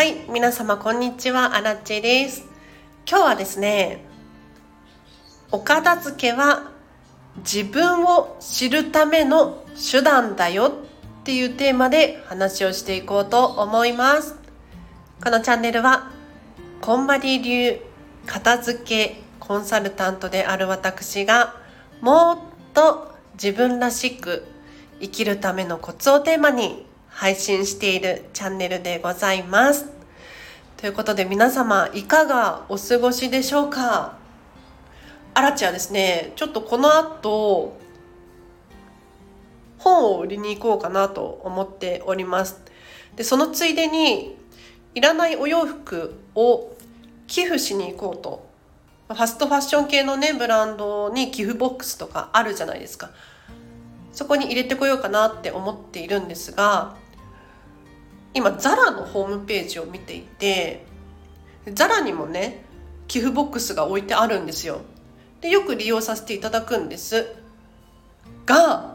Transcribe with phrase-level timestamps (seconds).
[0.00, 1.54] はい皆様こんにちは。
[1.54, 2.46] アラッチです。
[3.06, 4.02] 今日はですね
[5.52, 6.72] お片付けは
[7.40, 10.72] 自分を知るための手段だよ。
[11.20, 14.36] っていうテーマで話をしていこうと思います。
[15.22, 16.10] このチャンネルは
[16.80, 17.78] こんまり流
[18.24, 21.56] 片付けコンサルタントである私が
[22.00, 22.38] もっ
[22.72, 24.46] と自分らしく
[24.98, 29.86] 生きるためのコツをテーマに配信しているチャンネルでございます。
[30.76, 34.16] ということで皆様いかがお過ごしでしょうか？
[35.34, 37.76] アラチはですね、ちょっとこの後
[39.78, 42.60] 本を売りに行こうかなと思っております。
[43.16, 44.36] で、そのついでに
[44.94, 46.72] いらないお洋服を
[47.26, 48.48] 寄付しに行こうと。
[49.08, 53.10] ファストファッション系のね、ブランドに寄付ボックスとかあるじゃないですか。
[54.12, 56.96] そこに入れてこようかなって思っているんですが、
[58.34, 60.84] 今ザラのホームページを見ていて
[61.72, 62.64] ザラにもね
[63.08, 64.82] 寄付ボックスが置いてあるんですよ。
[65.40, 67.34] でよく利用させていただくんです。
[68.46, 68.94] が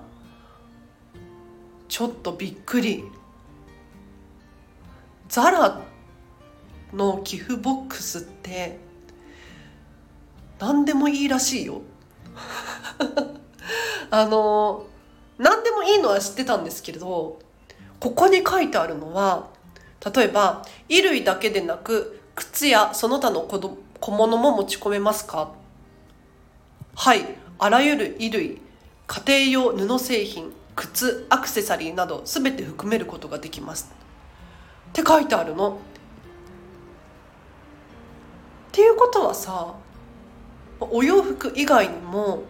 [1.89, 3.03] ちょっとびっくり。
[5.27, 5.81] ザラ
[6.93, 8.77] の寄付ボックスって
[10.59, 11.81] 何でもいいらしいよ。
[14.11, 14.85] あの
[15.37, 17.39] 何でもいいのは知ってたんですけれど
[17.99, 19.49] ここに書いてあるのは
[20.13, 25.51] 例えば衣類だけでなく靴やその他の小物も持ち込めますか？
[26.95, 27.25] はい
[27.57, 28.61] あらゆる衣類
[29.07, 33.91] 家庭用布製品靴アクセサリーなど全て含めることができます
[34.89, 35.73] って書いてあるの。
[35.73, 35.77] っ
[38.71, 39.73] ていうことはさ
[40.79, 42.43] お洋服以外にも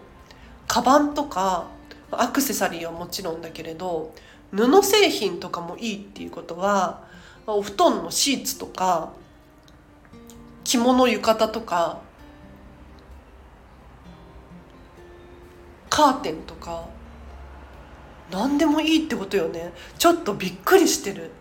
[0.67, 1.67] カバンとか
[2.11, 4.11] アクセサリーはもちろんだけれど
[4.55, 7.03] 布製品とかもいいっていうことは
[7.45, 9.11] お布団のシーツとか
[10.63, 11.99] 着物浴衣とか
[15.89, 16.87] カーテンとか
[18.31, 19.71] 何でもいいってことよね。
[19.99, 21.31] ちょっとびっくりしてる。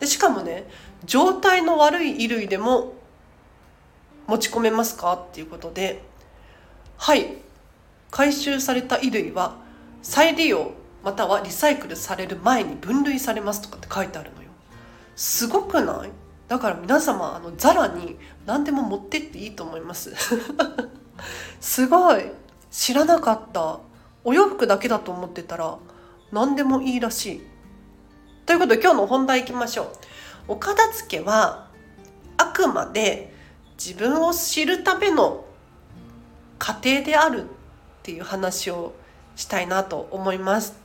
[0.00, 0.68] でしかもね
[1.04, 2.94] 状態の悪い衣類でも
[4.26, 6.02] 持ち込めますかっていうことで
[6.96, 7.36] はい
[8.10, 9.56] 回収された衣類は
[10.02, 10.72] 再利用
[11.04, 14.48] またはリサイクルされる前に分類されますとかって書いてあるのよ。
[15.14, 16.10] すごくない？
[16.48, 18.16] だから皆様あのザラに
[18.46, 20.12] 何でも持ってっていいと思います。
[21.60, 22.24] すごい。
[22.70, 23.78] 知らなかった。
[24.24, 25.76] お洋服だけだと思ってたら
[26.32, 27.46] 何でもいいらしい。
[28.46, 29.88] ということで今日の本題いきましょう。
[30.48, 31.68] お片付けは
[32.38, 33.34] あくまで
[33.78, 35.44] 自分を知るための
[36.58, 37.46] 過程であるっ
[38.02, 38.94] ていう話を
[39.36, 40.83] したいなと思います。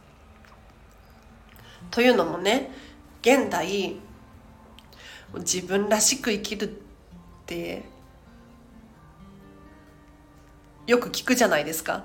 [1.91, 2.71] というのもね
[3.21, 3.95] 現代
[5.33, 6.73] 自分らしく生きるっ
[7.45, 7.83] て
[10.87, 12.03] よく聞くじゃないですか。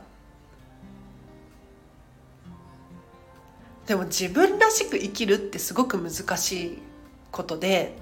[3.86, 6.78] でも自分らしく生きるってすごく難しい
[7.30, 7.96] ことで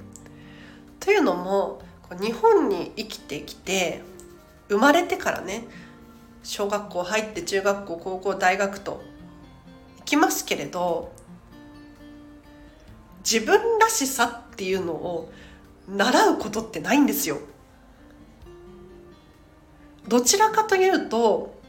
[1.01, 1.83] というのも
[2.21, 4.03] 日本に生きてきて
[4.69, 5.65] 生まれてからね
[6.45, 9.03] 小学校入って中学校高校大学と
[9.99, 11.13] 行きますけれど
[13.25, 15.33] 自分らしさっていうのを
[15.89, 17.39] 習うことってないんですよ。
[20.09, 21.61] どちらかというと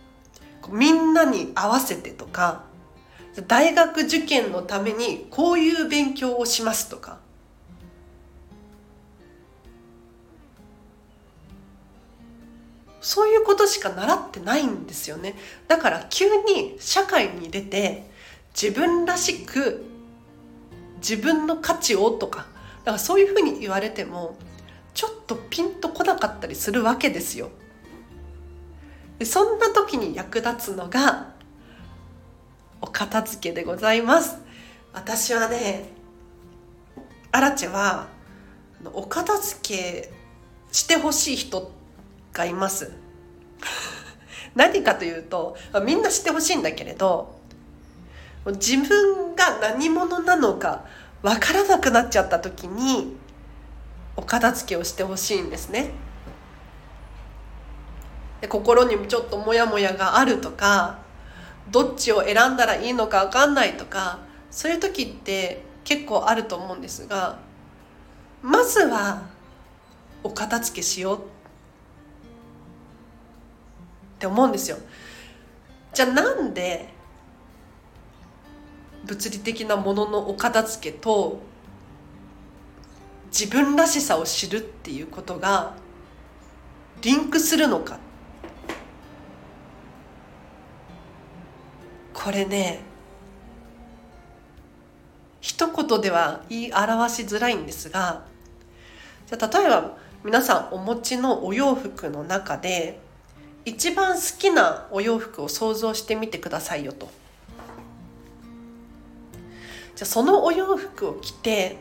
[0.69, 2.63] みんなに合わせてとか
[3.47, 7.19] 大学受験のためにこういう勉強をしますとか
[13.01, 15.35] そういうことしか習ってないんですよね
[15.67, 18.09] だから急に社会に出て
[18.53, 19.83] 自分らしく
[21.07, 22.47] 自分の価値をとか
[22.85, 24.37] だからそういうふうに言われても
[24.93, 27.49] ちょっとピンとこなかったりするわけですよ。
[29.19, 31.33] でそんな時に役立つのが
[32.81, 34.37] お片付けでございます。
[34.93, 35.89] 私はね
[37.31, 38.07] アラチェは
[38.93, 40.13] お片付け
[40.71, 41.71] してほしい人
[42.31, 42.91] がいます。
[44.55, 47.42] 何かというとみんなしてほしいんだけれど
[48.51, 50.83] 自分が何者なのか
[51.21, 53.15] 分からなくなっちゃった時に
[54.15, 55.91] お片付けをしてほしいんですね。
[58.41, 60.99] で心にもちょっとモヤモヤがあるとか
[61.71, 64.19] どっちを選んだらいいのか分かんないとか
[64.51, 67.39] そういう時って結構あると思うんですが
[68.41, 69.23] まずは
[70.23, 71.21] お片付けしようっ
[74.19, 74.77] て思うんですよ。
[75.93, 76.89] じゃあなんで
[79.05, 81.41] 物理的なもののお片付けと
[83.27, 85.75] 自分らしさを知るっていうことが
[87.01, 87.99] リンクするのか
[92.13, 92.81] これね
[95.41, 98.23] 一言では言い表しづらいんですが
[99.27, 103.01] じゃ例えば皆さんお持ちのお洋服の中で
[103.65, 107.22] 一番好きなお洋服を想像してみてくださいよと。
[109.95, 111.77] じゃあそのお洋服を着て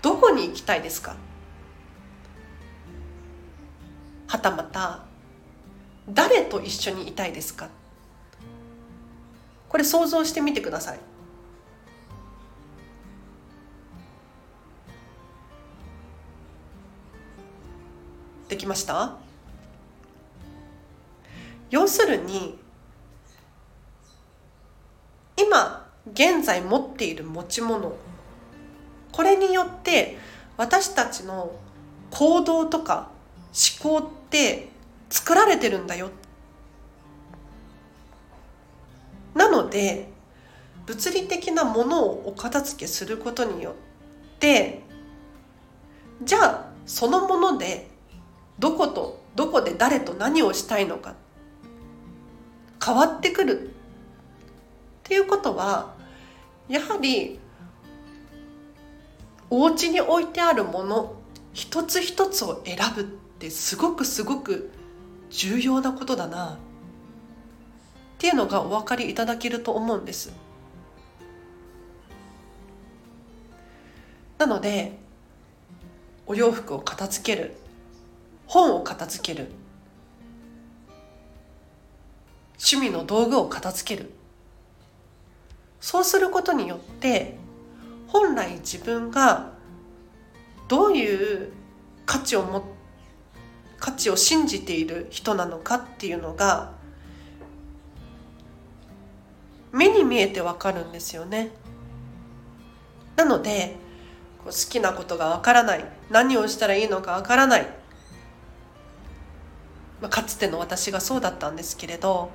[0.00, 1.16] どこに行きたいですか？
[4.26, 5.04] はたまた
[6.08, 7.68] 誰と一緒にいたいですか？
[9.68, 11.00] これ想像してみてください。
[18.48, 19.18] できました？
[21.70, 22.58] 要するに
[25.36, 25.86] 今
[26.18, 27.96] 現在持っている持ち物。
[29.12, 30.18] これによって
[30.56, 31.54] 私たちの
[32.10, 33.10] 行動とか
[33.80, 34.68] 思考って
[35.10, 36.10] 作られてるんだよ。
[39.32, 40.08] なので
[40.86, 44.82] 物理的なものをお片付けすることによって
[46.24, 47.88] じゃあそのもので
[48.58, 51.14] どことどこで誰と何をしたいのか
[52.84, 53.68] 変わってくる。
[53.68, 53.70] っ
[55.04, 55.96] ていうことは
[56.68, 57.38] やはり
[59.50, 61.14] お家に置いてあるもの
[61.54, 64.70] 一つ一つを選ぶってすごくすごく
[65.30, 66.54] 重要なことだな。
[66.54, 66.56] っ
[68.18, 70.32] ていうのがお分かりいただけると思うんです。
[74.38, 74.98] なので
[76.26, 77.56] お洋服を片付ける
[78.46, 79.50] 本を片付ける
[82.58, 84.10] 趣味の道具を片付ける
[85.80, 87.36] そうすることによって
[88.08, 89.52] 本来自分が
[90.68, 91.52] どういう
[92.06, 92.64] 価値をも
[93.78, 96.72] 価値を信じている人なのかっていうのが
[99.72, 101.50] 目に見えてわかるんですよね。
[103.16, 103.76] なので
[104.44, 107.62] 好きなことがわからない何をしたらいいのかわからない、
[110.00, 112.30] まあ、かつての私がそうだったんですけれど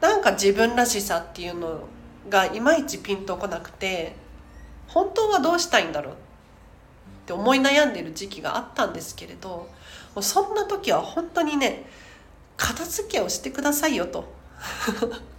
[0.00, 1.84] なんか自分らしさっていうの
[2.28, 4.14] がいまいちピンとこなくて
[4.88, 6.14] 本当はどうしたいんだろう？
[6.14, 6.16] っ
[7.26, 9.68] て思い悩んでる時期があったんですけれども
[10.16, 11.86] うそんな時は本当にね
[12.56, 14.24] 片付けをしてくださいよと。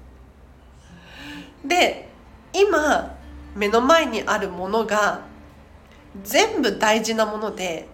[1.63, 2.09] で
[2.53, 3.15] 今
[3.55, 5.21] 目の前にあるものが
[6.23, 7.87] 全部大事なもので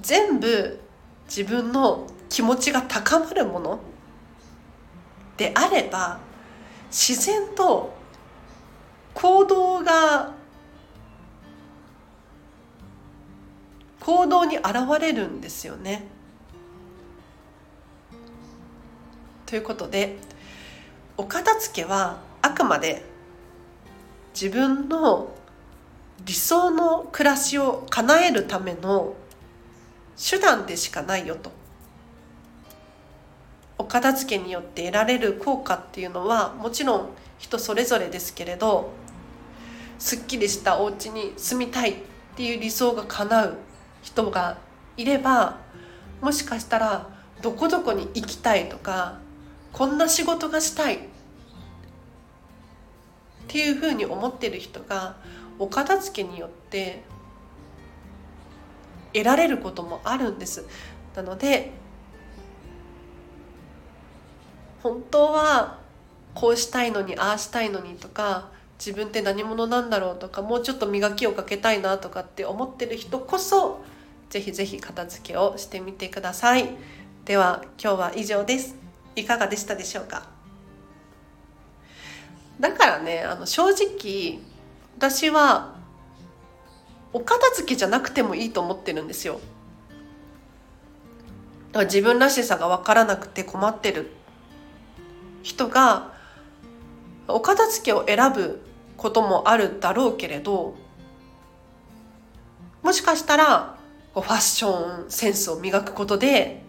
[0.00, 0.80] 全部
[1.26, 3.78] 自分の気持ちが高まるもの
[5.36, 6.18] であれば
[6.90, 7.94] 自然と
[9.14, 10.32] 行動が
[14.00, 14.66] 行動に現
[15.00, 16.04] れるんですよね。
[19.46, 20.16] ということで
[21.16, 23.04] お片付けはあくまで
[24.34, 25.34] 自分の
[26.24, 29.14] 理想の暮らしを叶えるための
[30.16, 31.50] 手段でしかないよと
[33.76, 37.08] お片付けによって得られる効果っていうのはもちろん
[37.38, 38.90] 人それぞれですけれど
[40.02, 41.94] すっきりしたお家に住みたいっ
[42.34, 43.56] ていう理想が叶う
[44.02, 44.58] 人が
[44.96, 45.58] いれば
[46.20, 47.08] もしかしたら
[47.40, 49.20] どこどこに行きたいとか
[49.72, 50.98] こんな仕事がしたいっ
[53.46, 55.14] ていうふうに思ってる人が
[55.60, 57.04] お片付けによって
[59.12, 60.66] 得られることもあるんです。
[61.14, 61.70] なので
[64.82, 65.78] 本当は
[66.34, 68.50] こうしたいのにああしたいのにとか
[68.84, 73.80] 自分って何者なんだろうとかもうちょっと磨きをかけたいなとかって思ってる人こそ
[74.28, 76.70] ぜひぜひ片付けをしてみてください。
[77.24, 78.74] では今日は以上です。
[79.14, 80.26] いかがでしたでしょうか？
[82.58, 84.40] だからねあの正直
[84.96, 85.76] 私は
[87.12, 89.34] お片付けじゃなくてもいいと思ってるんですよ。
[91.70, 94.10] だから自分らしさが分からなくて困ってる
[95.44, 96.14] 人が
[97.28, 98.60] お片付けを選ぶ
[99.02, 100.76] こともあるだろうけれど
[102.82, 103.76] もしかしたら
[104.14, 106.62] ファッションセンスを磨くことで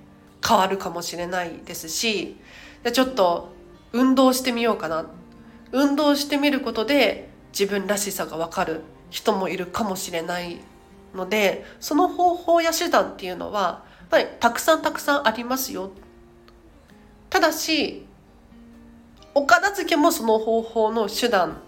[0.45, 2.37] 変わるかもしれないですし
[2.91, 3.49] ちょっと
[3.91, 5.05] 運動してみようかな
[5.71, 10.59] 運動してみることで自分らしさが分かる人もいるかもしれない
[11.13, 15.91] のでその方法や手段っていうのはやっぱりたくさんたくさんありますよ。
[17.29, 18.05] ただし
[19.35, 21.61] お片付けもその方法の手段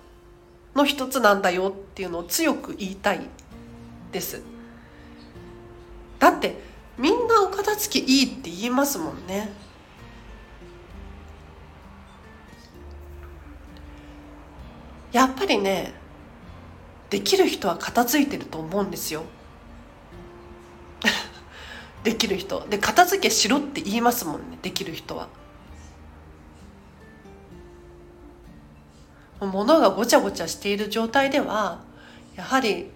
[0.75, 3.22] の一つなんだよっていうのを強く言いたい
[4.12, 4.41] です。
[6.20, 6.60] だって
[6.98, 9.50] みんなお片付けいいって言いますもんね。
[15.12, 15.94] やっぱりね
[17.10, 19.24] できる人は片付いてると思うんですよ。
[22.03, 22.65] できる人。
[22.70, 25.29] で片付けしろって言いますもんねできる人は。
[29.46, 31.82] 物がごちゃごちゃしている状態では
[32.36, 32.92] やはり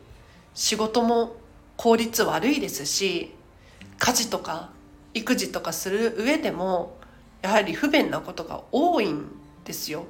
[0.54, 1.36] 仕事も
[1.78, 3.34] 効率悪いですし
[3.98, 4.70] 家事とか
[5.14, 6.98] 育児とかする上でも
[7.42, 9.28] やはり不便なことが多いん
[9.64, 10.06] ですよ。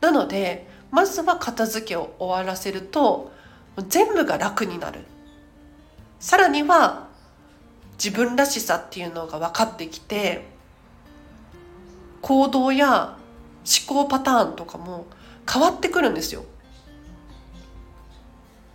[0.00, 3.32] なのでまずは片付けを終わらせると
[3.88, 5.00] 全部が楽になる。
[6.18, 7.08] さらには
[8.02, 10.46] 自分らしさっていうのが分かってきて
[12.22, 13.16] 行動や
[13.88, 15.06] 思考パターンとかも
[15.50, 16.44] 変わってくるんですよ。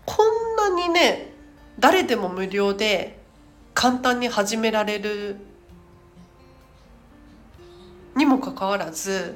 [0.05, 1.33] こんなにね
[1.79, 3.19] 誰でも無料で
[3.73, 5.37] 簡単に始められる
[8.15, 9.35] にもかかわらず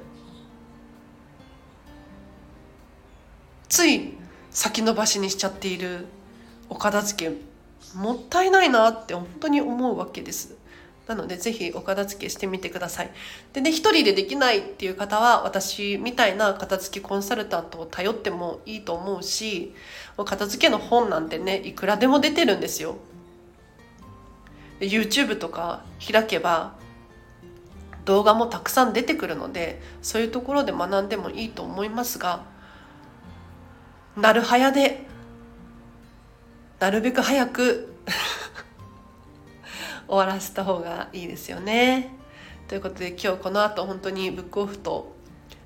[3.70, 4.14] つい
[4.52, 6.08] 先延ばしにしちゃっている
[6.70, 7.36] お片付け
[7.98, 10.56] もったいないなって本当に思うわけです。
[11.08, 13.12] なのでぜひお片付けしてみてください。
[13.54, 19.74] でね一人でできないっていう方は私みたいな片付けコンサルタントを頼ってもいいと思うし
[20.24, 22.98] 片付けの本なんてねいくらでも出てるんですよ。
[24.80, 26.74] YouTube とか開けば
[28.04, 32.44] 動画もたくさん出てくるのでそういうところで学んでもいいと思いますが
[34.18, 35.06] なるはやで
[36.80, 37.95] なるべく早く
[40.08, 42.16] 終わらせた方がいいですよね。
[42.68, 45.16] ということで今日この後本当にブックオフと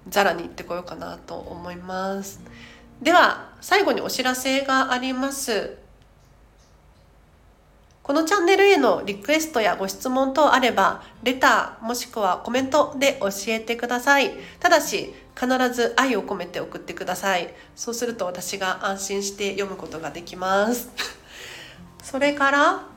[0.08, 2.41] ザラに行ってこようかなと思います。
[3.01, 5.77] では最後にお知らせがあります。
[8.10, 14.31] このチャンネルへのリクエストやご質問等あれば、レターもしくはコメントで教えてください。
[14.60, 17.53] ただし、必ず愛を込めて送ってください。
[17.75, 20.89] そうすると私が安心して読むことができます。
[22.01, 22.88] それから、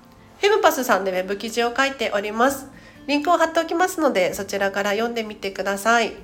[0.43, 2.67] フェムパスさんでウェブ記事を書いております。
[3.07, 6.15] リンクを貼っておきますので、そちらから読んでみてください。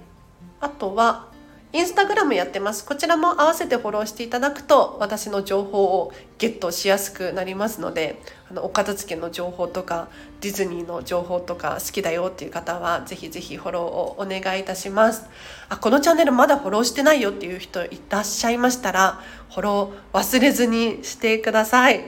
[0.58, 1.28] あとは、
[1.72, 2.84] インスタグラムやってます。
[2.84, 8.20] こちらも合わせてフォローしていただくと私の情報をゲットしやすくなりますので、
[8.50, 10.08] あのお片付けの情報とか
[10.40, 15.26] ディズニーの情報とか好きだよっていう方はぜひぜひフォローをお願いいたします。
[15.68, 19.20] あ、このチャンネルまだフォローしてないよっていう人いらっしゃいましたら、
[19.50, 22.02] フォロー忘れずにしてください。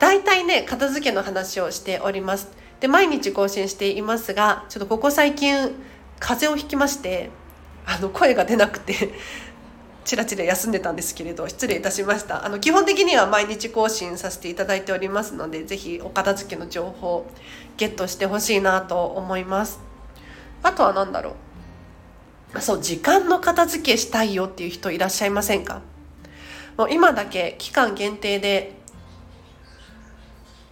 [0.00, 2.48] 大体ね、片付けの話をしております。
[2.80, 5.54] で、毎日更新していますが、ちょっとここ最近
[6.18, 7.30] 風邪をひきまして、
[7.86, 9.14] あの声が出なくて
[10.04, 12.44] チラチラ休んでたんですけれど失礼いたしました。
[12.44, 17.26] あの基本的には毎日更新させていただいておりますのでぜひお片付けの情報
[17.76, 19.80] ゲットしてほしいなと思います。
[20.62, 21.34] あとは何だろ
[22.54, 22.60] う。
[22.60, 25.82] そう時間の片付けしたいよっていう人いらっしゃいませんか？
[26.76, 28.79] もう今だけ期間限定で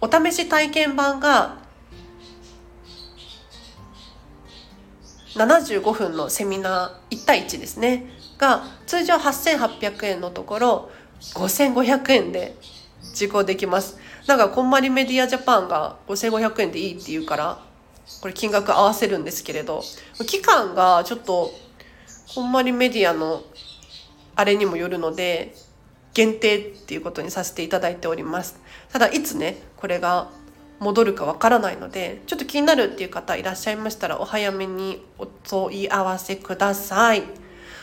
[0.01, 1.57] お試し体験版が
[5.35, 8.05] 75分のセミナー1対1ですね。
[8.37, 10.91] が通常8800円のところ
[11.35, 12.55] 5500円で
[13.13, 13.97] 受講できます。
[14.27, 17.63] なんかこんまりメディアジャパンが5500円でいいって言うから
[18.21, 19.81] これ金額合わせるんですけれど
[20.27, 21.51] 期間がちょっと
[22.35, 23.43] こんまりメディアの
[24.35, 25.55] あれにもよるので
[26.13, 28.59] 限定っていうことにさせていただいております。
[28.91, 30.29] ただいつねこれが
[30.79, 37.23] 戻るかわからないのでちょっと気になるっていう方いらっしゃいましたらお早めにお問い合わせください。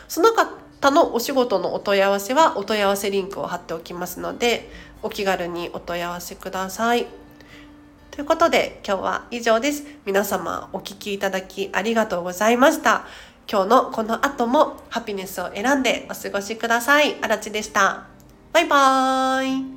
[0.08, 4.70] その方のお仕事のお問い合わせはお問い合わせリンクを貼っておきますので
[5.02, 7.06] お気軽にお問い合わせください。
[8.10, 9.84] ということで今日は以上です。
[10.06, 13.04] 皆様お聴きいただきありがとうございました。
[13.50, 17.16] 今日のこの後もハピネスを選んでお過ごしください。
[17.20, 18.15] あらちでした。
[18.56, 19.75] バイバーイ。